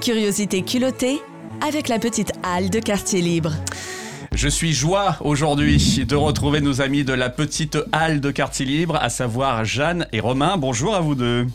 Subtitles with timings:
[0.00, 1.20] Curiosité culottée
[1.66, 3.52] avec la petite halle de quartier libre.
[4.32, 8.96] Je suis joie aujourd'hui de retrouver nos amis de la petite halle de quartier libre,
[9.00, 10.56] à savoir Jeanne et Romain.
[10.56, 11.46] Bonjour à vous deux.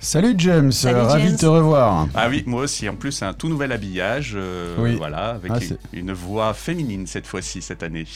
[0.00, 1.32] Salut James, Salut ravi James.
[1.32, 2.08] de te revoir.
[2.14, 2.88] Ah oui, moi aussi.
[2.88, 4.32] En plus, c'est un tout nouvel habillage.
[4.36, 4.96] euh, Oui.
[4.96, 5.58] Voilà, avec Ah,
[5.92, 8.06] une, voix féminine cette fois-ci, cette année.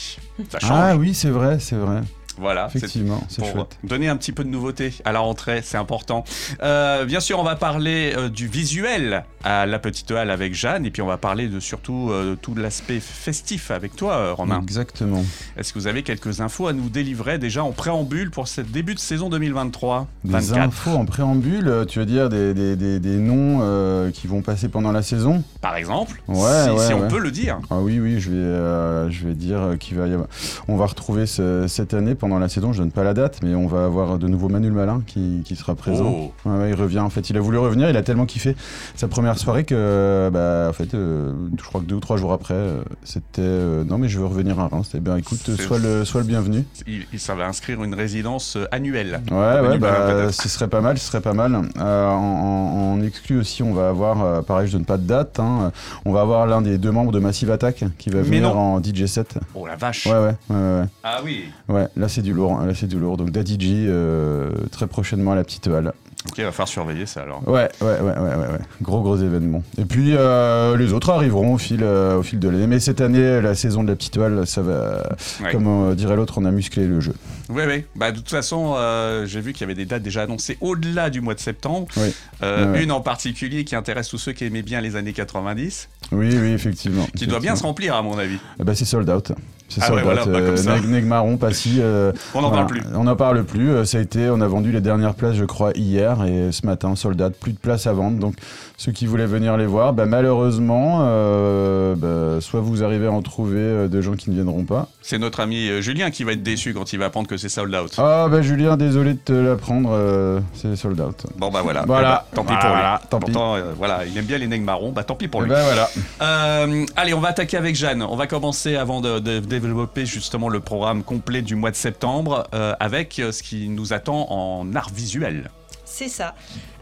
[0.51, 0.71] Ça change.
[0.73, 2.01] Ah oui, c'est vrai, c'est vrai.
[2.39, 2.69] Voilà.
[2.75, 3.79] Effectivement, c'est chouette.
[3.85, 6.25] donner un petit peu de nouveauté à la rentrée, c'est important.
[6.63, 10.85] Euh, bien sûr, on va parler euh, du visuel à la petite halle avec Jeanne,
[10.87, 14.61] et puis on va parler de surtout euh, tout l'aspect festif avec toi, Romain.
[14.63, 15.25] Exactement.
[15.57, 18.95] Est-ce que vous avez quelques infos à nous délivrer déjà en préambule pour ce début
[18.95, 23.17] de saison 2023 Des 24 infos en préambule, tu veux dire des, des- des- des
[23.17, 25.43] noms qui vont passer pendant la saison?
[25.61, 27.59] Par exemple Ouais, si, ouais, si on peut le dire.
[27.71, 30.29] Ah oui, oui, je vais, je vais dire qu'il va y avoir...
[30.69, 33.55] On va retrouver ce- cette année, pendant la saison, je donne pas la date, mais
[33.55, 36.05] on va avoir de nouveau Manu le Malin qui, qui sera présent.
[36.07, 36.33] Oh.
[36.45, 38.55] Ouais, ouais, il revient, en fait, il a voulu revenir, il a tellement kiffé
[38.97, 42.33] sa première soirée que, bah, en fait, euh, je crois que deux ou trois jours
[42.35, 44.91] après, euh, c'était euh, non, mais je veux revenir à Reims.
[44.95, 46.65] Eh bien, écoute, sois le, sois le bienvenu.
[46.87, 49.23] Il, ça va inscrire une résidence euh, annuelle.
[49.31, 51.55] Ouais, ouais, bah, ce serait pas mal, ce serait pas mal.
[51.79, 55.05] Euh, en, en- en exclu aussi, on va avoir, euh, pareil, je donne pas de
[55.07, 55.71] date, hein,
[56.05, 58.75] on va avoir l'un des deux membres de Massive Attack qui va Mais venir non.
[58.77, 59.39] en DJ set.
[59.55, 60.07] Oh la vache.
[60.07, 60.85] Ouais, ouais, ouais, ouais.
[61.05, 61.45] Ah oui.
[61.69, 63.17] Ouais, là c'est du lourd, hein, là c'est du lourd.
[63.17, 65.93] Donc Daddy G, euh, très prochainement à la petite halle.
[66.29, 67.47] Ok, il va falloir surveiller ça alors.
[67.49, 68.59] Ouais, ouais, ouais, ouais.
[68.83, 69.63] Gros, gros événement.
[69.79, 72.67] Et puis euh, les autres arriveront au fil, euh, au fil de l'année.
[72.67, 75.09] Mais cette année, la saison de la petite halle, ça va,
[75.43, 75.53] Ouais.
[75.53, 77.15] comme dirait l'autre, on a musclé le jeu.
[77.49, 77.85] Oui, oui.
[77.97, 81.09] Bah, de toute façon, euh, j'ai vu qu'il y avait des dates déjà annoncées au-delà
[81.11, 81.87] du mois de septembre.
[81.97, 82.13] Oui.
[82.43, 82.83] Euh, Ouais.
[82.85, 86.53] Une en particulier qui intéresse tous ceux qui aimaient bien les années 90, Oui, oui,
[86.53, 87.07] effectivement.
[87.17, 88.39] qui doit bien se remplir à mon avis.
[88.61, 89.33] Eh ben, c'est sold out.
[89.71, 90.33] C'est Ah sold ouais, voilà, out.
[90.33, 90.77] bah, ça.
[90.79, 91.77] Neg- Negmaron, Passy.
[91.81, 92.65] euh, On n'en voilà.
[92.65, 92.83] parle plus.
[92.95, 93.71] On n'en parle plus.
[93.71, 96.65] Euh, Ça a été, on a vendu les dernières places, je crois, hier et ce
[96.67, 97.35] matin, sold out.
[97.39, 98.19] Plus de places à vendre.
[98.19, 98.35] Donc,
[98.77, 103.23] ceux qui voulaient venir les voir, bah, malheureusement, euh, bah, soit vous arrivez à en
[103.23, 104.89] trouver euh, de gens qui ne viendront pas.
[105.03, 107.49] C'est notre ami euh, Julien qui va être déçu quand il va apprendre que c'est
[107.49, 107.93] sold out.
[107.99, 111.25] Ah, bah, Julien, désolé de te l'apprendre, euh, c'est sold out.
[111.37, 111.85] Bon bah voilà.
[111.87, 112.25] Voilà.
[112.33, 112.75] Eh ben, tant pis pour lui.
[112.75, 113.33] Voilà, tant pis.
[113.37, 114.93] Euh, voilà, il aime bien les nègres marrons.
[114.93, 115.51] Bah tant pis pour Eh lui.
[115.51, 115.89] ben voilà.
[116.23, 118.03] Euh, allez, on va attaquer avec Jeanne.
[118.03, 122.47] On va commencer avant de, de développer justement le programme complet du mois de septembre
[122.55, 125.51] euh, avec ce qui nous attend en art visuel.
[125.91, 126.35] C'est ça.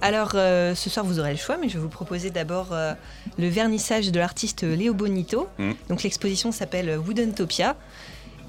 [0.03, 2.93] Alors, euh, ce soir, vous aurez le choix, mais je vais vous proposer d'abord euh,
[3.39, 5.49] le vernissage de l'artiste Léo Bonito.
[5.59, 5.71] Mm.
[5.89, 7.77] Donc, l'exposition s'appelle Woodentopia.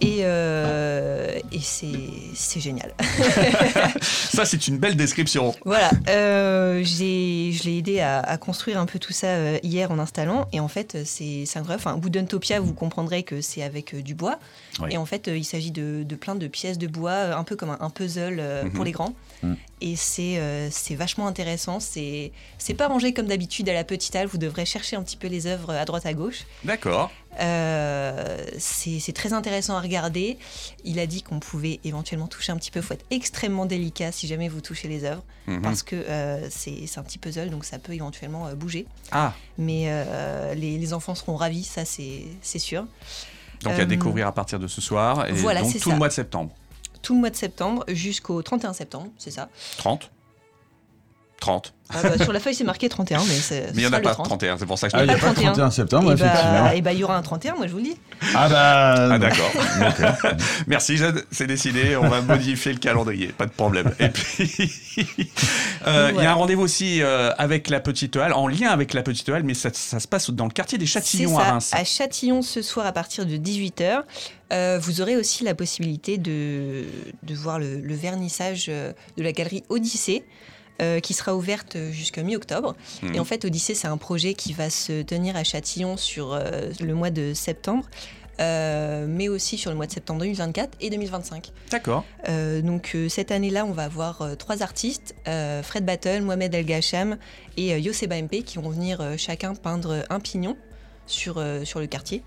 [0.01, 2.93] Et, euh, et c'est génial.
[4.01, 5.55] Ça, c'est une belle description.
[5.65, 5.89] voilà.
[6.09, 10.47] Euh, je l'ai aidé à, à construire un peu tout ça euh, hier en installant.
[10.53, 11.81] Et en fait, c'est incroyable.
[11.85, 14.39] Enfin, Woodentopia, vous comprendrez que c'est avec euh, du bois.
[14.81, 14.89] Oui.
[14.91, 17.71] Et en fait, il s'agit de, de plein de pièces de bois, un peu comme
[17.71, 18.71] un, un puzzle Mhm.
[18.73, 19.13] pour les grands.
[19.43, 19.55] Mhm.
[19.81, 20.39] Et c'est
[20.95, 21.79] vachement intéressant.
[21.79, 22.31] C'est
[22.77, 24.27] pas rangé comme d'habitude à la petite halle.
[24.27, 26.45] Vous devrez chercher un petit peu les œuvres à droite à gauche.
[26.63, 27.11] D'accord.
[27.39, 30.37] Euh, c'est très intéressant à regarder.
[30.83, 32.79] Il a dit qu'on pouvait éventuellement toucher un petit peu.
[32.79, 35.23] Il faut être extrêmement délicat si jamais vous touchez les œuvres.
[35.47, 35.61] Mhm.
[35.61, 38.85] Parce que euh, c'est un petit puzzle, donc ça peut éventuellement euh, bouger.
[39.11, 39.87] Ah, Mais
[40.55, 42.85] les, les enfants seront ravis, ça c'est sûr.
[43.63, 46.13] donc à découvrir à partir de ce soir et voilà, donc tout le mois de
[46.13, 46.51] septembre.
[47.01, 49.49] Tout le mois de septembre jusqu'au 31 septembre, c'est ça.
[49.77, 50.11] 30
[51.39, 51.73] 30.
[51.89, 53.67] Ah bah, sur la feuille c'est marqué 31, mais c'est.
[53.73, 55.13] Mais il n'y en a pas 31, c'est pour ça que je Ah, il n'y
[55.13, 55.51] a pas le 31.
[55.53, 56.63] 31 septembre, et effectivement.
[56.63, 57.97] bah, et bah, il y aura un 31, moi je vous le dis.
[58.35, 59.13] Ah bah.
[59.13, 59.51] Ah d'accord.
[60.67, 63.93] Merci Jeanne, c'est décidé, on va modifier le calendrier, pas de problème.
[63.99, 64.51] Et puis,
[65.87, 68.93] euh, il y a un rendez-vous aussi euh, avec la Petite Halle, en lien avec
[68.93, 71.71] la Petite Halle, mais ça, ça se passe dans le quartier des Châtillons à Reims.
[71.73, 74.01] à Châtillon ce soir à partir de 18h.
[74.79, 76.83] vous aurez aussi la possibilité de,
[77.23, 80.25] de voir le, le vernissage euh, de la galerie Odyssée.
[80.81, 82.75] Euh, qui sera ouverte jusqu'à mi-octobre.
[83.03, 83.15] Mhm.
[83.15, 86.69] Et en fait, Odyssée, c'est un projet qui va se tenir à Châtillon sur euh,
[86.79, 87.85] le mois de septembre,
[88.39, 91.51] euh, mais aussi sur le mois de septembre 2024 et 2025.
[91.71, 92.05] D'accord.
[92.29, 95.15] Euh, donc euh, cette année-là, on va avoir trois artistes,
[95.63, 97.17] Fred Battle, Mohamed El Gacham
[97.57, 100.55] et Yoseba MP, qui vont venir chacun peindre un pignon
[101.07, 102.23] sur, sur le quartier.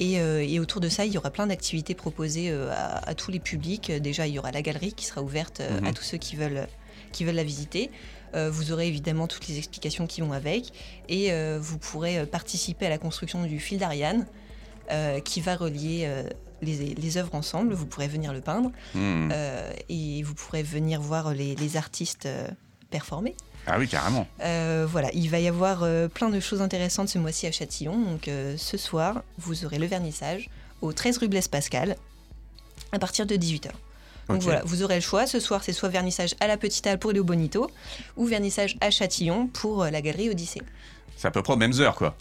[0.00, 3.38] Et, et autour de ça, il y aura plein d'activités proposées à, à tous les
[3.38, 3.92] publics.
[3.92, 5.86] Déjà, il y aura la galerie qui sera ouverte euh, Mhm.
[5.86, 6.66] à tous ceux qui veulent,
[7.12, 7.90] qui veulent la visiter.
[8.34, 10.72] Euh, vous aurez évidemment toutes les explications qui vont avec.
[11.08, 14.26] Et euh, vous pourrez euh, participer à la construction du fil d'Ariane,
[15.24, 16.06] qui va relier
[16.60, 17.72] les, les œuvres ensemble.
[17.72, 18.70] Vous pourrez venir le peindre.
[18.94, 19.30] Hmm.
[19.88, 22.28] Et vous pourrez venir voir les, les artistes
[22.90, 23.34] performer.
[23.66, 24.26] Ah oui, carrément.
[24.42, 27.98] Euh, voilà, il va y avoir euh, plein de choses intéressantes ce mois-ci à Châtillon.
[27.98, 30.48] Donc euh, ce soir, vous aurez le vernissage
[30.82, 31.96] au 13 rue Blaise Pascal
[32.92, 33.70] à partir de 18h.
[34.28, 35.26] Donc voilà, vous aurez le choix.
[35.26, 37.70] Ce soir, c'est soit vernissage à la Petite Halle pour Léo Bonito
[38.16, 40.62] ou vernissage à Châtillon pour euh, la galerie Odyssée.
[41.16, 42.14] C'est à peu près aux mêmes heures, quoi.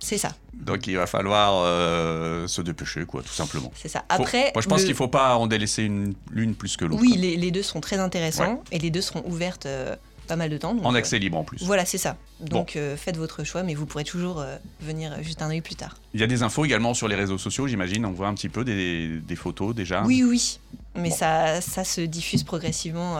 [0.00, 3.72] C'est ça, Donc il va falloir euh, se dépêcher, quoi, tout simplement.
[3.74, 4.00] c'est ça.
[4.00, 6.84] Faut- Après, moi, je pense le- qu'il faut pas en délaisser une l'une plus que
[6.84, 7.00] l'autre.
[7.00, 10.58] Oui, les deux seront très intéressants et les deux seront ouvertes euh, pas mal de
[10.58, 10.74] temps.
[10.74, 11.62] donc, En euh, accès libre en plus.
[11.62, 12.16] Voilà, c'est ça.
[12.40, 15.74] Donc euh, faites votre choix, mais vous pourrez toujours euh, venir juste un œil plus
[15.76, 15.94] tard.
[16.14, 18.04] Il y a des infos également sur les réseaux sociaux, j'imagine.
[18.06, 20.02] On voit un petit peu des, des photos déjà.
[20.04, 20.58] Oui, oui,
[20.96, 21.14] mais Bon.
[21.14, 23.18] ça, ça se diffuse progressivement.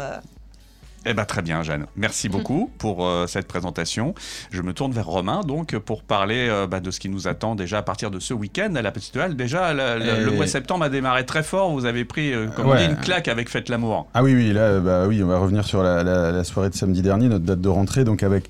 [1.06, 1.86] Eh ben très bien, Jeanne.
[1.96, 4.14] Merci beaucoup pour euh, cette présentation.
[4.50, 7.54] Je me tourne vers Romain donc pour parler euh, bah, de ce qui nous attend
[7.54, 9.36] déjà à partir de ce week-end à la Petite Halle.
[9.36, 11.72] Déjà, le, mois de septembre a démarré très fort.
[11.72, 12.78] Vous avez pris, euh, comme on Ouais.
[12.86, 14.08] dit, une claque avec Faites l'amour.
[14.14, 16.74] Ah oui, oui, là, bah oui, on va revenir sur la, la- la soirée de
[16.74, 18.48] samedi dernier, notre date de rentrée, donc avec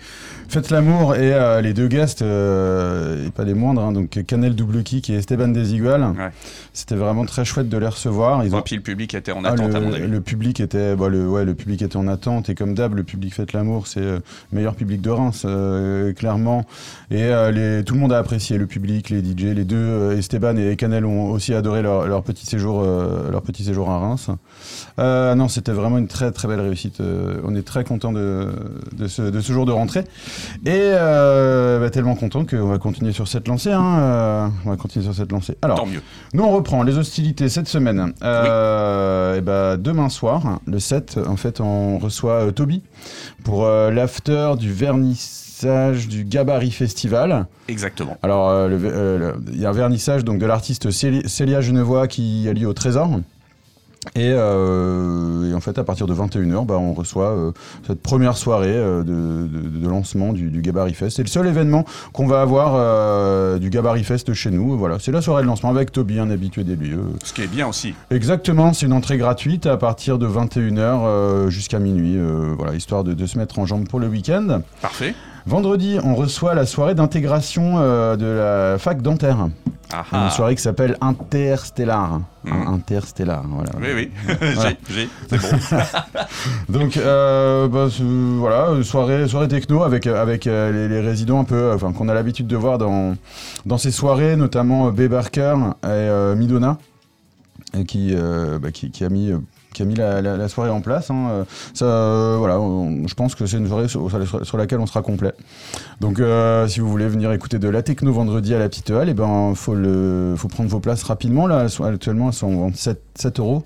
[0.49, 4.55] Faites l'amour et euh, les deux guests, euh, et pas les moindres, hein, donc Canel
[4.55, 6.03] Double Kick et Esteban Desigual.
[6.03, 6.31] Ouais.
[6.73, 8.45] C'était vraiment très chouette de les recevoir.
[8.45, 10.07] Ils Et ont puis le public était en Ah, attente le, à mon avis.
[10.07, 13.03] le public était, bah, le, ouais, le public était en attente et comme d'hab, le
[13.03, 14.21] public Faites l'amour, c'est euh,
[14.53, 16.65] le meilleur public de Reims, euh, clairement.
[17.11, 20.19] Et euh, les, tout le monde a apprécié le public, les DJ, les deux, euh,
[20.19, 23.99] Esteban et Canel ont aussi adoré leur, leur petit séjour, euh, leur petit séjour à
[23.99, 24.31] Reims.
[24.99, 27.01] Euh, non, c'était vraiment une très très belle réussite.
[27.01, 28.53] Euh, on est très content de,
[28.93, 30.05] de, ce, de ce jour de rentrée
[30.65, 33.73] et euh, bah, tellement content qu'on va continuer sur cette lancée.
[33.73, 35.57] Hein, euh, on va continuer sur cette lancée.
[35.63, 35.79] Alors.
[35.79, 36.03] Tant mieux.
[36.33, 38.13] Nous, on reprend les hostilités cette semaine.
[38.23, 42.83] Euh, et ben, demain soir, le 7, en fait, on reçoit euh, Toby
[43.45, 47.47] pour euh, l'after du vernissage du Gabarit Festival.
[47.69, 48.17] Exactement.
[48.23, 52.53] Alors, euh, il y a un vernissage donc, de l'artiste Céli- Célia Genevois qui a
[52.53, 53.21] lieu au Trésor.
[54.17, 57.53] Et, euh, et en fait, à partir de 21h, bah, on reçoit euh,
[57.87, 61.17] cette première soirée euh, de, de- de lancement du, du Gabarit Fest.
[61.17, 64.77] C'est le seul événement qu'on va avoir du Gabarit Fest chez nous.
[64.77, 67.05] Voilà, c'est la soirée de lancement avec Toby, un habitué des lieux.
[67.25, 67.95] Ce qui est bien aussi.
[68.11, 72.19] Exactement, c'est une entrée gratuite à partir de 21h euh, jusqu'à minuit,
[72.57, 74.61] voilà, histoire de, de se mettre en jambe pour le week-end.
[74.83, 75.15] Parfait.
[75.47, 77.79] Vendredi, on reçoit la soirée d'intégration
[78.17, 79.49] de la fac dentaire.
[80.13, 82.15] Une soirée qui s'appelle Interstellar.
[82.15, 83.71] Hein, Interstellar, voilà.
[83.81, 84.11] Oui, oui.
[84.55, 84.71] Voilà.
[84.89, 85.09] j'ai, j'ai.
[85.29, 85.79] C'est bon.
[86.69, 87.87] Donc euh, bah,
[88.39, 91.93] voilà, soirée, soirée techno avec, euh, avec euh, les, les résidents un peu, euh, enfin
[91.93, 93.15] qu'on a l'habitude de voir dans,
[93.67, 95.03] dans ces soirées, notamment B.
[95.03, 95.55] Barker
[95.85, 96.79] et Midona,
[97.77, 98.15] et qui,
[98.61, 99.33] bah, qui, qui a mis,
[99.75, 101.11] qui a mis la, la- la soirée en place.
[101.11, 101.27] hein.
[101.31, 101.45] Euh,
[101.75, 104.09] Ça, euh, voilà, on- je pense que c'est une soirée sur,
[104.57, 105.33] laquelle on sera complet.
[106.01, 109.09] Donc euh, si vous voulez venir écouter de la techno vendredi à la petite halle,
[109.11, 111.47] et ben faut le, faut prendre vos places rapidement.
[111.47, 113.63] Là, actuellement, elles sont en vente 7, 7 euros.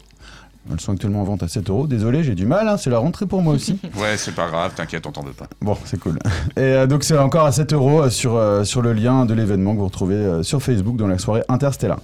[0.71, 1.87] Elles sont actuellement en vente à 7 euros.
[1.87, 3.79] Désolé, j'ai du mal, hein, c'est la rentrée pour moi aussi.
[3.99, 5.47] Ouais, c'est pas grave, t'inquiète, on t'en veut pas.
[5.63, 6.19] Bon, c'est cool.
[6.57, 9.73] Et euh, donc c'est encore à 7 euros sur, euh, sur le lien de l'événement
[9.75, 11.99] que vous retrouvez euh, sur Facebook dans la soirée Interstellar.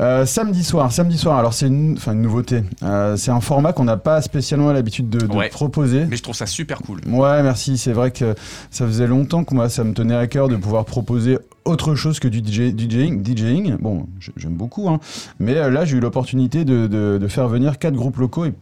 [0.00, 2.62] Euh, samedi soir, samedi soir, alors c'est une, enfin, une nouveauté.
[2.82, 5.48] Euh, c'est un format qu'on n'a pas spécialement l'habitude de, de Ouais.
[5.48, 6.06] proposer.
[6.08, 7.00] Mais je trouve ça super cool.
[7.08, 7.78] Ouais, merci.
[7.78, 8.34] C'est vrai que
[8.70, 12.20] ça faisait longtemps que moi, ça me tenait à cœur de pouvoir proposer autre chose
[12.20, 13.22] que du DJ, DJing.
[13.24, 13.76] DJing.
[13.80, 15.00] Bon, j'aime beaucoup, hein.
[15.38, 18.54] mais euh, là, j'ai eu l'opportunité de, de- de faire venir quatre groupes locaux et,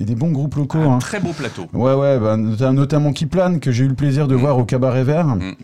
[0.00, 0.78] et des bons groupes locaux.
[0.78, 0.98] Un hein.
[0.98, 1.66] très beau plateau.
[1.72, 4.38] Ouais, ouais, bah, nota- notamment Kiplan, que j'ai eu le plaisir de Mm.
[4.40, 5.26] voir au Cabaret Vert.
[5.26, 5.54] Mm.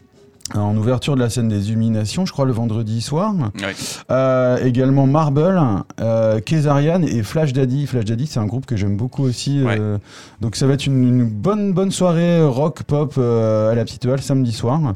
[0.54, 3.34] En ouverture de la scène des Illuminations, je crois le vendredi soir.
[3.34, 3.74] Ouais.
[4.10, 5.60] Euh, également Marble,
[6.00, 7.86] euh, Kézarian et Flash Daddy.
[7.86, 9.62] Flash Daddy, c'est un groupe que j'aime beaucoup aussi.
[9.78, 9.98] euh,
[10.40, 14.06] donc ça va être une, une bonne, bonne soirée rock pop euh, à la petite
[14.06, 14.94] halle samedi soir.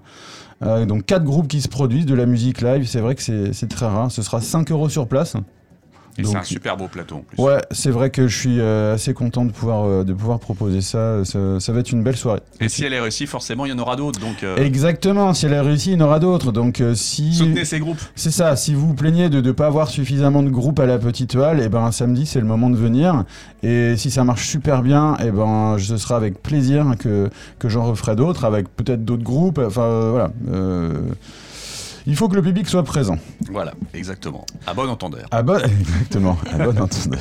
[0.62, 2.86] Euh, donc quatre groupes qui se produisent de la musique live.
[2.86, 4.10] C'est vrai que c'est c'est très rare.
[4.10, 5.36] Ce sera 5 euros sur place.
[6.18, 7.42] Et c'est un super beau plateau en plus.
[7.42, 10.82] Ouais, c'est vrai que je suis euh, assez content de pouvoir, euh, de pouvoir proposer
[10.82, 11.24] ça.
[11.24, 11.58] ça.
[11.58, 12.40] ça va être une belle soirée.
[12.60, 14.20] Et si elle est réussie, forcément, il y en aura d'autres.
[14.20, 16.52] Donc, euh, Exactement, si elle a réussi, il y en aura d'autres.
[16.52, 18.00] Donc si soutenez ces groupes.
[18.14, 20.98] c'est ça, si vous vous plaignez de ne pas avoir suffisamment de groupes à la
[20.98, 23.24] petite halle, et ben samedi c'est le moment de venir.
[23.62, 27.84] Et si ça marche super bien, et ben ce sera avec plaisir que, que j'en
[27.84, 29.58] referai d'autres, avec peut-être d'autres groupes.
[29.58, 30.30] Enfin voilà.
[30.52, 31.00] Euh,
[32.06, 33.16] il faut que le public soit présent.
[33.50, 34.44] Voilà, exactement.
[34.66, 35.26] À bon entendeur.
[35.30, 35.58] À bon...
[35.80, 37.20] Exactement, à bon entendeur.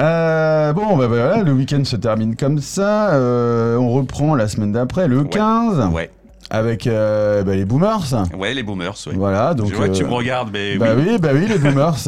[0.00, 3.14] Euh, bon, bah, voilà, le week-end se termine comme ça.
[3.14, 5.28] Euh, on reprend la semaine d'après, le Ouais.
[5.28, 6.10] 15, Ouais,
[6.50, 8.00] avec euh, bah, les boomers.
[8.36, 8.94] ouais, les boomers.
[9.06, 9.12] Ouais.
[9.14, 9.68] Voilà, donc.
[9.70, 11.04] je vois que tu me regardes, mais Bah oui.
[11.10, 11.94] oui, bah oui, les boomers.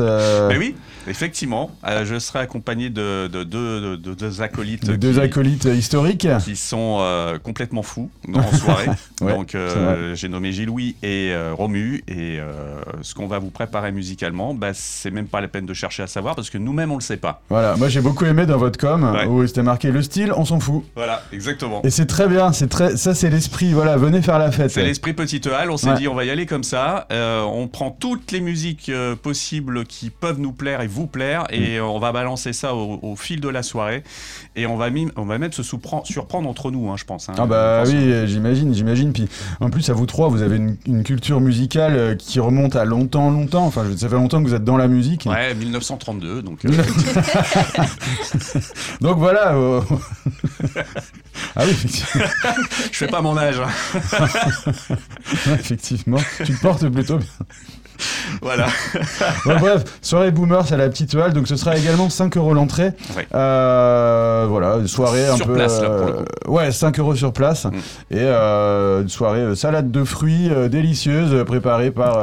[0.49, 0.75] Mais oui,
[1.08, 1.70] effectivement.
[1.86, 4.90] Euh, je serai accompagné de de deux de, de deux acolytes.
[4.90, 6.26] Deux acolytes historiques.
[6.44, 8.86] qui sont euh, complètement fous en soirée.
[9.22, 12.38] Ouais, Donc euh, j'ai nommé Gilles-Louis et Romu et
[13.00, 16.06] ce qu'on va vous préparer musicalement, bah, c'est même pas la peine de chercher à
[16.06, 17.40] savoir parce que nous-mêmes on le sait pas.
[17.48, 19.25] Voilà, moi j'ai beaucoup aimé dans votre com Ouais.
[19.26, 20.84] où c'était marqué le style, on s'en fout.
[20.94, 21.80] Voilà, exactement.
[21.82, 23.72] Et c'est très bien, c'est très, ça c'est l'esprit.
[23.72, 24.70] Voilà, venez faire la fête.
[24.70, 25.70] C'est l'esprit petite halle.
[25.70, 27.06] On s'est dit, on va y aller comme ça.
[27.10, 28.90] On prend toutes les musiques
[29.22, 31.54] possibles qui peuvent nous plaire et vous plaire, Mm.
[31.54, 34.02] et euh, on va balancer ça au, au fil de la soirée.
[34.56, 37.28] Et on va, on va même se surprendre entre nous, hein, je pense.
[37.28, 37.34] hein.
[37.36, 39.12] Ah bah oui, j'imagine, j'imagine.
[39.12, 39.28] Puis
[39.60, 42.86] en plus, à vous trois, vous avez une, une culture musicale euh, qui remonte à
[42.86, 43.66] longtemps, longtemps.
[43.66, 45.26] Enfin, ça fait longtemps que vous êtes dans la musique.
[45.26, 46.64] Ouais, 1932, donc.
[46.64, 46.70] euh,
[49.02, 49.52] Donc voilà.
[49.54, 49.82] euh,
[51.56, 52.24] ah oui, effectivement.
[52.92, 53.60] je fais pas mon âge.
[53.60, 53.68] hein.
[55.54, 56.18] effectivement.
[56.44, 57.26] Tu te portes plutôt bien.
[58.42, 58.66] voilà.
[59.44, 61.32] Bon, bref, soirée Boomers à la petite halle.
[61.32, 62.92] Donc ce sera également 5 euros l'entrée.
[63.34, 65.54] Euh, voilà, une soirée un Sur peu.
[65.54, 67.64] place, là, pour le euh, ouais, 5 euros sur place.
[67.64, 67.70] Mm.
[68.10, 72.16] Et euh, une soirée salade de fruits euh, délicieuse préparée par.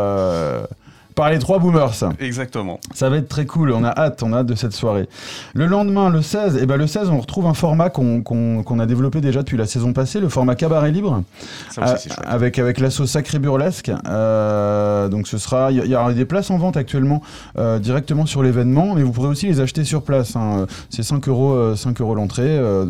[1.14, 1.94] Euh, par les trois boomers.
[2.20, 2.80] Exactement.
[2.94, 5.08] Ça va être très cool, on a hâte, on a hâte de cette soirée.
[5.54, 9.22] Le lendemain, le 16, et ben le 16, on retrouve un format qu'on a développé
[9.22, 11.24] déjà depuis la saison passée, le format cabaret libre,
[11.72, 13.92] Ça aussi, euh, avec, avec l'assaut Sacré Burlesque.
[14.08, 17.22] Euh, donc ce sera, il y, y aura des places en vente actuellement
[17.58, 20.36] euh, directement sur l'événement, mais vous pourrez aussi les acheter sur place.
[20.36, 20.66] hein.
[20.90, 22.44] C'est 5 euros, euh, 5 euros l'entrée.
[22.48, 22.86] euh,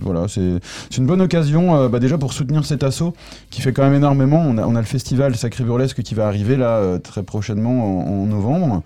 [0.00, 0.58] voilà, c'est
[0.90, 3.14] c'est une bonne occasion euh, bah, déjà pour soutenir cet assaut
[3.50, 4.42] qui fait quand même énormément.
[4.46, 7.67] On a, on a le festival Sacré Burlesque qui va arriver là euh, très prochainement
[7.68, 8.82] en, novembre.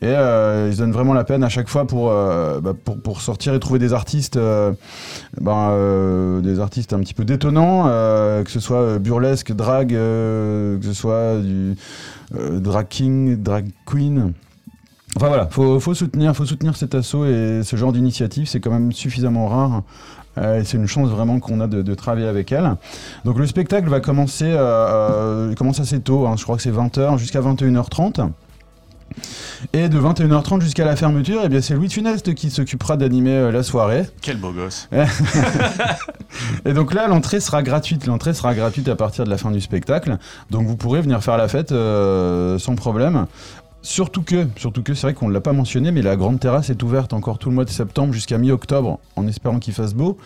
[0.00, 3.54] Et euh, ils donnent vraiment la peine à chaque fois pour, euh, bah, pour, sortir
[3.54, 4.72] et trouver des artistes, euh,
[5.46, 7.84] euh, des artistes un petit peu détonnants,
[8.44, 11.76] que ce soit burlesque, drag, que ce soit du
[12.32, 14.32] drag king, drag queen.
[15.16, 18.70] Enfin voilà, faut, faut soutenir, faut soutenir cet assaut et ce genre d'initiative, c'est quand
[18.70, 19.82] même suffisamment rare.
[20.36, 22.74] Euh, et c'est une chance vraiment qu'on a de, de travailler avec elle.
[23.24, 26.62] Donc le spectacle va commencer, euh, euh, il commence assez tôt, hein, je crois que
[26.62, 28.30] c'est 20h jusqu'à 21h30.
[29.72, 33.52] Et de 21h30 jusqu'à la fermeture, eh bien c'est Louis Funeste qui s'occupera d'animer euh,
[33.52, 34.04] la soirée.
[34.20, 34.88] Quel beau gosse.
[36.64, 38.06] Et donc là, l'entrée sera gratuite.
[38.06, 40.18] L'entrée sera gratuite à partir de la fin du spectacle.
[40.50, 43.26] Donc vous pourrez venir faire la fête euh, sans problème.
[43.84, 46.70] Surtout que, surtout que, c'est vrai qu'on ne l'a pas mentionné, mais la grande terrasse
[46.70, 50.16] est ouverte encore tout le mois de septembre jusqu'à mi-octobre, en espérant qu'il fasse beau.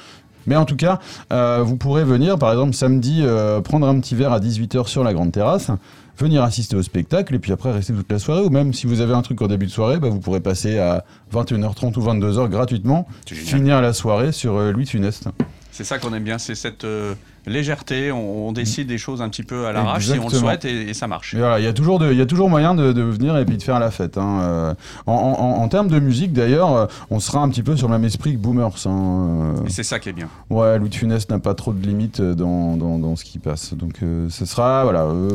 [0.47, 1.01] Mais en tout cas,
[1.33, 5.03] euh, vous pourrez venir, par exemple, samedi, euh, prendre un petit verre à 18h sur
[5.03, 5.73] la grande terrasse,
[6.17, 8.43] venir assister au spectacle, et puis après rester toute la soirée.
[8.43, 10.79] Ou même si vous avez un truc en début de soirée, bah, vous pourrez passer
[10.79, 15.31] à 21h30 ou 22h gratuitement, finir la soirée sur euh, Louis Funeste.
[15.79, 17.15] C'est ça qu'on aime bien, c'est cette euh,
[17.47, 18.11] légèreté.
[18.11, 20.41] On, on décide des choses un petit peu à l'arrache si on le Exactement.
[20.51, 21.37] souhaite et, et ça marche.
[21.37, 23.45] Voilà, il y a toujours, de- il y a toujours moyen de, de venir et
[23.45, 24.19] puis de faire la fête.
[24.19, 24.41] hein.
[24.43, 24.75] Euh,
[25.07, 27.93] En, en- en termes de musique, d'ailleurs, euh, on sera un petit peu sur le
[27.93, 28.87] même esprit que Boomers.
[28.87, 29.55] hein.
[29.67, 30.29] Et c'est ça qui est bien.
[30.51, 33.73] Ouais, Louis de Funès n'a pas trop de limites dans, dans, dans ce qui passe.
[33.75, 35.03] Donc euh, ce sera, voilà.
[35.05, 35.31] euh,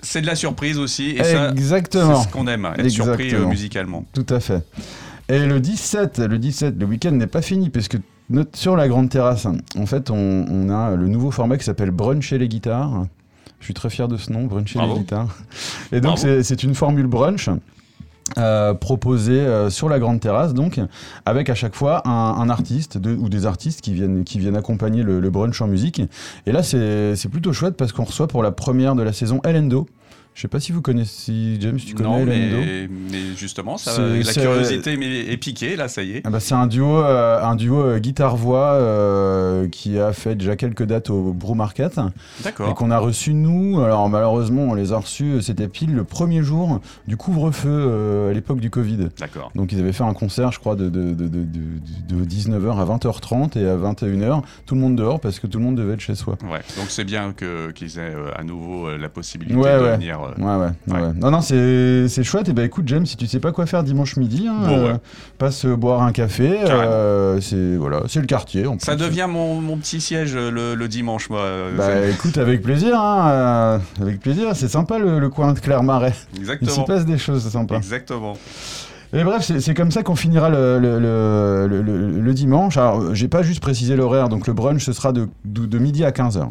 [0.00, 3.48] C'est de la surprise aussi et ça, c'est Exactement, ce qu'on aime, être surpris Exactement.
[3.50, 4.04] musicalement.
[4.12, 4.62] tout à fait.
[5.28, 7.96] Et le 17, le 17, le week-end n'est pas fini parce que
[8.30, 11.90] notre- sur la grande terrasse, en fait, on, on a le nouveau format qui s'appelle
[11.90, 13.06] Brunch et les guitares.
[13.60, 14.94] Je suis très fier de ce nom, Brunch et Bravo.
[14.94, 15.36] les guitares.
[15.92, 17.48] Et donc, c'est une formule brunch.
[18.36, 20.78] euh, proposée euh, sur la grande terrasse donc
[21.24, 24.54] avec à chaque fois un, un artiste de- ou des artistes qui viennent qui viennent
[24.54, 26.02] accompagner le, le brunch en musique
[26.44, 29.40] et là c'est c'est plutôt chouette parce qu'on reçoit pour la première de la saison
[29.44, 29.86] Elendo
[30.38, 34.22] je sais pas si vous connaissez James tu connais Non, mais, mais justement, ça, la
[34.32, 34.92] curiosité
[35.32, 36.22] est piquée, là, ça y est.
[36.24, 40.54] Ah bah, c'est un duo, euh, un duo euh, guitare-voix euh, qui a fait déjà
[40.54, 42.72] quelques dates au Brew Market et D'accord.
[42.76, 43.80] qu'on a reçu nous.
[43.80, 48.60] Alors malheureusement, on les a reçus, c'était pile le premier jour du couvre-feu à l'époque
[48.60, 49.08] du Covid.
[49.18, 49.50] D'accord.
[49.56, 52.78] Donc ils avaient fait un concert, je crois, de, de, de, de, de- de 19h
[52.78, 55.94] à 20h30 et à 21h, tout le monde dehors parce que tout le monde devait
[55.94, 56.38] être chez soi.
[56.44, 56.60] Ouais.
[56.76, 59.92] Donc c'est bien que- qu'ils aient à nouveau la possibilité Ouais, de ouais.
[59.96, 60.20] venir.
[60.38, 60.70] Ouais, ouais, ouais.
[60.94, 61.00] Ouais.
[61.06, 61.12] ouais.
[61.16, 62.48] Non, non, c'est chouette.
[62.48, 64.90] Et bah écoute, James, si tu sais pas quoi faire dimanche midi, hein, Bon, ouais.
[64.90, 64.98] euh,
[65.38, 66.58] passe euh, boire un café.
[66.64, 68.64] Euh, c'est voilà, c'est le quartier.
[68.78, 69.04] Ça plus.
[69.06, 71.44] devient mon, mon petit siège le, le dimanche, moi.
[71.76, 76.14] Bah écoute, avec plaisir, hein, avec plaisir, c'est sympa le, le coin de Clermarais.
[76.32, 76.84] Il s'y Exactement.
[76.84, 77.76] passe des choses sympas.
[77.76, 78.34] Exactement.
[79.14, 81.66] Et bref, c'est comme ça qu'on finira le, le,
[82.20, 82.76] le, dimanche.
[82.76, 86.04] Alors, j'ai pas juste précisé l'horaire, donc le brunch ce sera de, de, de midi
[86.04, 86.46] à 15h.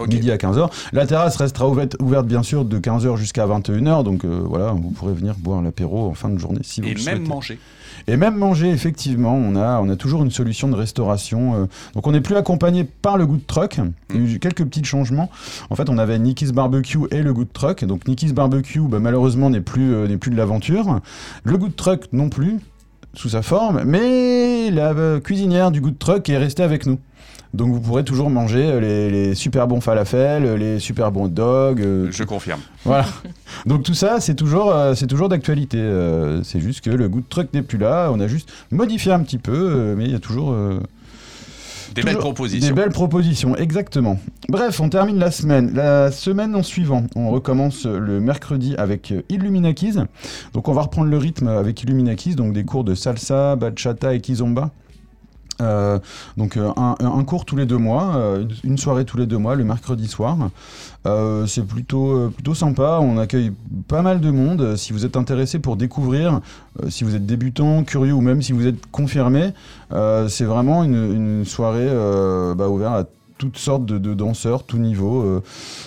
[0.00, 0.08] Ok.
[0.08, 0.70] Midi à 15h.
[0.92, 4.90] La terrasse restera ouverte, ouverte bien sûr de 15h jusqu'à 21h, donc euh, voilà, vous
[4.90, 7.28] pourrez venir boire l'apéro en fin de journée si vous Et le même souhaitez.
[7.28, 7.58] manger.
[8.06, 11.54] Et même manger, effectivement, on a, on a toujours une solution de restauration.
[11.62, 11.66] euh.
[11.94, 13.80] donc on n'est plus accompagné par le goût de truck.
[14.14, 15.30] Il y a eu quelques petits changements.
[15.68, 17.84] En fait, on avait Nicky's Barbecue et le goût de truck.
[17.84, 21.00] Donc Nicky's Barbecue, bah, malheureusement, n'est plus, euh, n'est plus de l'aventure.
[21.44, 22.58] Le goût de truck non plus,
[23.14, 23.82] sous sa forme.
[23.84, 26.98] Mais la euh, cuisinière du goût de truck est restée avec nous.
[27.54, 31.24] Donc vous pourrez toujours manger euh, les, les super bons falafels, euh, les super bons
[31.24, 31.80] hot dogs.
[31.80, 32.60] euh, Je confirme.
[32.84, 33.06] voilà.
[33.64, 35.78] Donc tout ça, c'est toujours, euh, c'est toujours d'actualité.
[35.78, 38.10] Euh, c'est juste que le goût de truck n'est plus là.
[38.12, 40.54] On a juste modifié un petit peu, mais il y a toujours,
[41.94, 42.68] Des belles propositions.
[42.68, 44.18] Des belles propositions, exactement.
[44.50, 45.72] Bref, on termine la semaine.
[45.74, 49.94] La semaine en suivant, on recommence le mercredi avec Illuminakis.
[50.52, 54.20] Donc on va reprendre le rythme avec Illuminakis, donc des cours de salsa, bachata et
[54.20, 54.70] kizomba.
[55.60, 55.98] Euh,
[56.36, 59.54] donc euh, un, cours tous les deux mois, euh, une, soirée tous les deux mois,
[59.54, 60.36] le mercredi soir.
[61.46, 63.52] C'est plutôt, plutôt sympa, on accueille
[63.88, 64.76] pas mal de monde.
[64.76, 66.40] Si vous êtes intéressé pour découvrir,
[66.90, 69.54] si vous êtes débutant, curieux ou même si vous êtes confirmé,
[70.28, 71.88] c'est vraiment une, soirée
[72.54, 75.42] bah, ouverte à toutes sortes de, de danseurs, tout niveau, euh,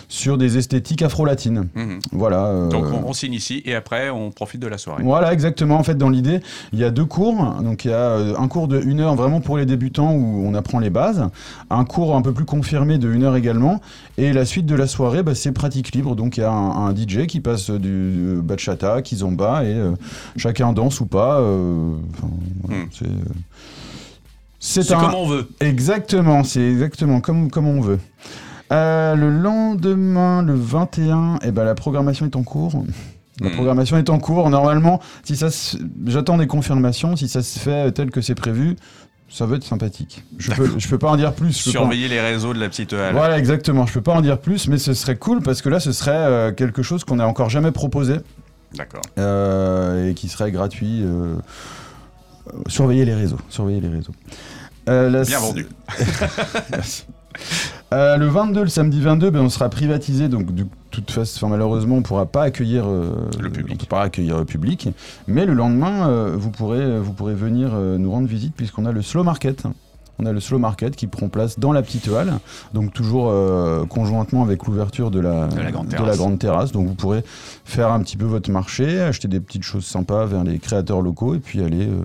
[0.07, 1.67] sur des esthétiques afro-latines.
[1.75, 1.99] Mhm.
[2.11, 2.45] Voilà.
[2.47, 5.03] euh, Donc on, on s'initie et après on profite de la soirée.
[5.03, 5.77] voilà, exactement.
[5.77, 6.39] En fait, dans l'idée,
[6.73, 7.35] il y a deux cours.
[7.61, 10.43] Donc, il y a euh, un cours de une heure vraiment pour les débutants où
[10.47, 11.27] on apprend les bases,
[11.69, 13.81] un cours un peu plus confirmé de une heure également,
[14.17, 16.15] et la suite de la soirée, bah, c'est pratique libre.
[16.15, 19.91] Donc, il y a un, un DJ qui passe du bachata, kizomba, et euh,
[20.37, 21.41] chacun danse ou pas.
[21.41, 21.99] Hmm.
[22.91, 23.05] c'est,
[24.61, 25.49] c'est un- comme on veut.
[25.59, 27.99] Exactement, c'est exactement comme, comme on veut.
[28.71, 32.85] Euh, le lendemain, le 21, eh ben, la programmation est en cours.
[33.41, 33.55] La Mhm.
[33.55, 34.49] programmation est en cours.
[34.49, 37.15] Normalement, si ça se- j'attends des confirmations.
[37.17, 38.75] Si ça se fait tel que c'est prévu,
[39.29, 40.23] ça va être sympathique.
[40.37, 41.57] Je peux, je peux pas en dire plus.
[41.57, 43.13] je pas Surveiller les réseaux de la petite halle.
[43.13, 43.85] Voilà, exactement.
[43.87, 46.11] Je peux pas en dire plus, mais ce serait cool parce que là, ce serait
[46.13, 48.17] euh, quelque chose qu'on n'a encore jamais proposé
[48.75, 49.01] D'accord.
[49.17, 51.01] euh, et qui serait gratuit.
[51.03, 51.35] euh,
[52.67, 53.39] surveiller les réseaux.
[53.49, 54.13] Surveiller les réseaux.
[54.89, 55.67] Euh, la Bien vendu.
[56.71, 57.05] Merci.
[57.93, 61.95] Euh, le 22, le samedi 22, ben, on sera privatisé, donc de toute façon, malheureusement,
[61.95, 63.75] on ne pourra pas accueillir euh, Le public.
[63.75, 64.87] On peut pas accueillir le public,
[65.27, 69.01] mais le lendemain, euh, vous pourrez, vous pourrez venir nous rendre visite puisqu'on a le
[69.01, 69.63] slow market.
[70.21, 72.33] On a le slow market qui prend place dans la petite halle,
[72.73, 76.17] donc toujours euh, conjointement avec l'ouverture de la, De la grande de terrasse.
[76.17, 76.71] grande terrasse.
[76.71, 77.23] Donc vous pourrez
[77.65, 81.33] faire un petit peu votre marché, acheter des petites choses sympas vers les créateurs locaux
[81.35, 82.03] et puis aller euh,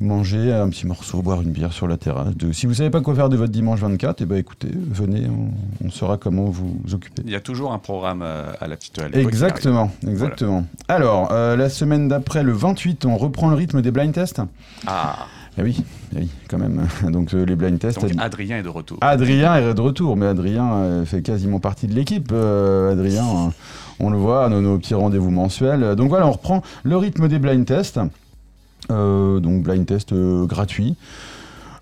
[0.00, 2.34] manger un petit morceau, boire une bière sur la terrasse.
[2.36, 5.26] De- si vous savez pas quoi faire de votre dimanche 24, eh ben écoutez, venez,
[5.28, 7.22] on, on saura comment vous occuper.
[7.24, 9.16] Il y a toujours un programme euh, à la petite halle.
[9.16, 10.66] Exactement, exactement.
[10.88, 14.42] Alors, euh, la semaine d'après, le 28, on reprend le rythme des blind tests.
[14.86, 15.16] Ah,
[15.58, 15.82] Eh oui,
[16.14, 16.86] eh oui, quand même.
[17.10, 18.00] Donc euh, les blind tests.
[18.00, 18.98] donc Adrien est de retour.
[19.00, 22.30] Adrien est de retour, mais Adrien euh, fait quasiment partie de l'équipe.
[22.32, 23.24] Euh, Adrien,
[24.00, 25.96] on le voit à nos, nos petits rendez-vous mensuels.
[25.96, 27.98] Donc voilà, on reprend le rythme des blind tests.
[28.88, 30.96] Donc blind test gratuit.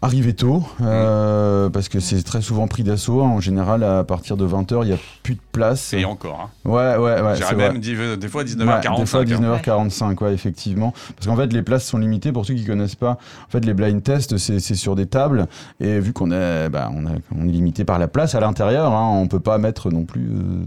[0.05, 3.23] Arrivez tôt, euh, parce que c'est très souvent pris d'assaut.
[3.23, 3.29] hein.
[3.29, 5.95] En général, à partir de 20h, il n'y a plus de place.
[5.95, 6.51] Et encore.
[6.67, 6.69] Hein.
[6.69, 7.37] Ouais, ouais, ouais.
[7.37, 7.95] J'irais même vrai.
[7.97, 8.97] euh, des fois Ouais, 19h45.
[8.99, 9.25] des fois hein.
[9.25, 10.93] 19h45, ouais, effectivement.
[11.17, 12.33] Parce qu'en fait, les places sont limitées.
[12.33, 15.47] Pour ceux qui connaissent pas, en fait, les blind tests, c'est sur des tables.
[15.81, 18.93] Et vu qu'on est, bah, on, a- on est limité par la place à l'intérieur,
[18.93, 20.65] hein, on peut pas mettre non plus euh,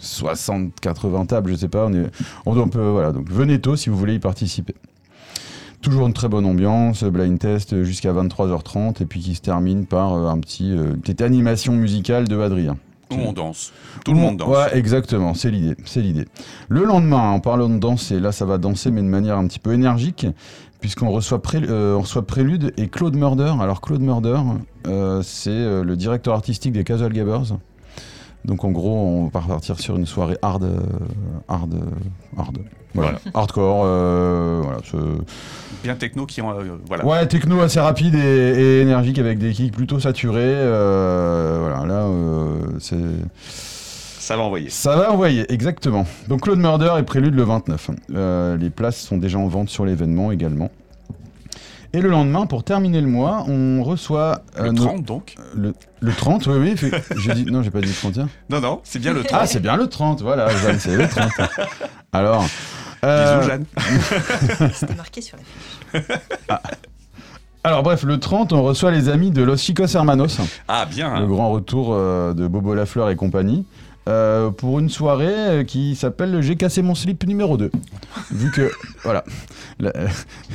[0.00, 1.86] 60, 80 tables, je sais pas.
[1.86, 2.10] On, est,
[2.44, 3.12] on, on peut, voilà.
[3.12, 4.74] Donc, venez tôt si vous voulez y participer.
[5.84, 10.14] Toujours une très bonne ambiance, blind test jusqu'à 23h30 et puis qui se termine par
[10.14, 12.78] euh, un petit, euh, une petite animation musicale de Adrien.
[13.10, 13.70] Où on danse.
[14.02, 14.48] Tout le monde danse.
[14.48, 16.24] Ouais, exactement, c'est l'idée, c'est l'idée.
[16.70, 19.58] Le lendemain, en parlant de danser, là ça va danser mais de manière un petit
[19.58, 20.26] peu énergique,
[20.80, 23.52] puisqu'on reçoit, Pré- euh, on reçoit Prélude et Claude Murder.
[23.60, 24.40] Alors Claude Murder,
[24.86, 27.58] euh, c'est le directeur artistique des Casual Gabbers.
[28.44, 30.76] Donc en gros, on va partir sur une soirée hard, euh,
[31.48, 32.58] hard, euh, hard.
[32.94, 33.18] Voilà.
[33.34, 34.78] Hardcore, euh, voilà.
[34.84, 35.18] ce-
[35.82, 36.50] Bien techno qui ont.
[36.52, 37.04] euh, voilà.
[37.04, 40.42] Ouais, techno assez rapide et, et énergique avec des kicks plutôt saturés.
[40.44, 42.96] euh, voilà, là, euh, c'est.
[43.48, 44.70] Ça va envoyer.
[44.70, 46.06] Ça va envoyer, exactement.
[46.28, 47.90] Donc Claude Murder est prélude le 29.
[48.14, 50.70] Euh, les places sont déjà en vente sur l'événement également.
[51.96, 54.42] Et le lendemain, pour terminer le mois, on reçoit...
[54.58, 56.76] euh, Le nos- 30 donc le, le 30, oui, oui.
[56.76, 58.28] fait- J'ai dit, non, j'ai pas dit le 31.
[58.50, 59.40] Non, non, c'est bien le 30.
[59.42, 61.30] Ah, c'est bien le 30, voilà, Jeanne, c'est le 30.
[62.12, 62.44] Alors...
[63.04, 63.64] euh, Bisous, Jeanne.
[64.74, 66.18] C'était marqué sur la fiche.
[67.62, 70.38] alors bref, le 30, on reçoit les amis de Los Chicos Hermanos.
[70.68, 71.20] Ah, bien.
[71.20, 73.66] le grand retour euh, de Bobo Lafleur et compagnie,
[74.08, 77.70] euh, pour une soirée euh, qui s'appelle J'ai cassé mon slip numéro 2.
[78.32, 78.70] Vu que,
[79.02, 79.24] voilà,
[79.80, 79.92] la-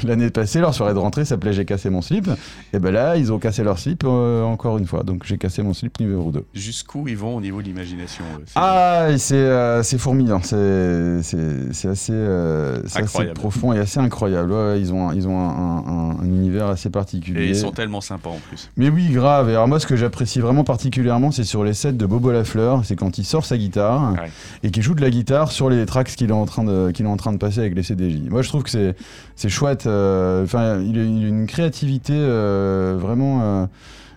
[0.03, 2.29] l'année passée, leur soirée de rentrée s'appelait J'ai cassé mon slip,
[2.73, 5.61] et ben là, ils ont cassé leur slip euh, encore une fois, donc J'ai cassé
[5.63, 6.45] mon slip numéro 2.
[6.53, 12.81] Jusqu'où ils vont au niveau de l'imagination euh, Ah, c'est euh, fourmillant, c'est assez, euh,
[12.95, 14.51] assez profond et assez incroyable.
[14.51, 17.45] Ouais, ils ont, un- ils ont un, un- un- un univers assez particulier.
[17.45, 18.69] Et ils sont tellement sympas en plus.
[18.77, 19.49] Mais oui, grave.
[19.49, 22.85] Et alors moi, ce que j'apprécie vraiment particulièrement, c'est sur les sets de Bobo Lafleur,
[22.85, 24.29] c'est quand il sort sa guitare Ouais.
[24.63, 27.05] et qu'il joue de la guitare sur les tracks qu'il est en train de qu'il
[27.05, 28.29] est en train de passer avec les CDJ.
[28.29, 28.95] Moi, je trouve que c'est
[29.35, 29.85] c'est chouette.
[29.87, 33.65] euh, Enfin, il, a- une créativité euh, vraiment euh,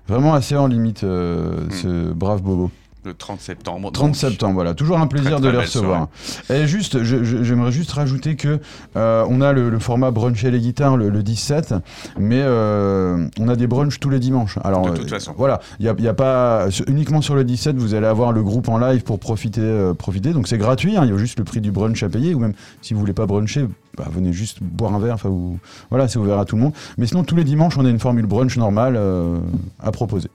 [0.09, 1.71] vraiment assez en limite, Hmm.
[1.71, 2.71] ce brave Bobo.
[3.05, 3.91] Le 30 septembre.
[3.91, 4.17] 30 donc.
[4.17, 4.75] septembre, voilà.
[4.75, 6.09] Toujours un plaisir Très, de les recevoir.
[6.51, 8.61] Et juste, j'aimerais juste rajouter que
[8.97, 11.75] euh, on a le, le format brunch et les guitares le, le 17,
[12.19, 14.59] mais euh, on a des brunchs tous les dimanches.
[14.63, 15.35] Alors, De toute façon.
[15.37, 18.79] Voilà, il y a, pas uniquement sur le 17, vous allez avoir le groupe en
[18.79, 20.33] live pour profiter, euh, profiter.
[20.33, 20.97] Donc c'est gratuit.
[20.97, 23.01] hein, il y a juste le prix du brunch à payer, ou même si vous
[23.01, 25.15] voulez pas bruncher, bah, venez juste boire un verre.
[25.15, 25.59] Enfin, vous-
[25.91, 26.73] voilà, c'est ouvert à tout le monde.
[26.99, 29.39] Mais sinon, tous les dimanches, on a une formule brunch normale euh,
[29.83, 30.29] à proposer.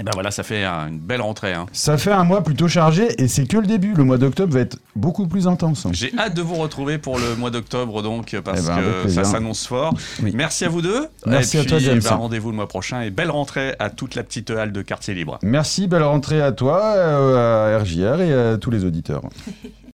[0.00, 1.52] Et ben voilà, ça fait une belle rentrée.
[1.52, 1.66] hein.
[1.72, 3.94] Ça fait un mois plutôt chargé et c'est que le début.
[3.94, 5.86] Le mois d'octobre va être beaucoup plus intense.
[5.92, 9.24] J'ai hâte de vous retrouver pour le mois d'octobre, donc, parce Eh ben, que ça
[9.24, 9.94] s'annonce fort.
[10.22, 10.32] Oui.
[10.34, 11.06] Merci à vous deux.
[11.26, 12.00] Merci et à toi, puis, James.
[12.02, 15.14] bah, Rendez-vous le mois prochain et belle rentrée à toute la petite halle de Quartier
[15.14, 15.38] Libre.
[15.42, 19.22] Merci, belle rentrée à toi, euh, à RJR et à tous les auditeurs.